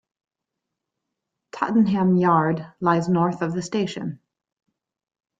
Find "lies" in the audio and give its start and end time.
2.79-3.07